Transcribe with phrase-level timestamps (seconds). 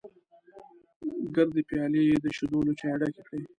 [1.35, 3.41] ګردې پيالې یې د شیدو له چایو ډکې کړې.